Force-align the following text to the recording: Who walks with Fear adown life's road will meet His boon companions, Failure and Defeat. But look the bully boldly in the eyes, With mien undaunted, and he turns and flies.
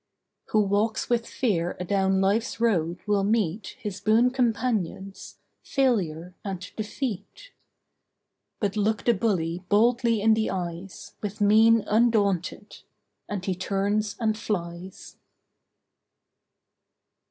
Who 0.45 0.61
walks 0.63 1.11
with 1.11 1.27
Fear 1.27 1.77
adown 1.79 2.19
life's 2.21 2.59
road 2.59 3.01
will 3.05 3.23
meet 3.23 3.75
His 3.77 4.01
boon 4.01 4.31
companions, 4.31 5.37
Failure 5.61 6.33
and 6.43 6.59
Defeat. 6.75 7.51
But 8.59 8.75
look 8.75 9.05
the 9.05 9.13
bully 9.13 9.63
boldly 9.69 10.19
in 10.19 10.33
the 10.33 10.49
eyes, 10.49 11.13
With 11.21 11.39
mien 11.39 11.83
undaunted, 11.85 12.77
and 13.29 13.45
he 13.45 13.53
turns 13.53 14.15
and 14.19 14.35
flies. 14.35 15.17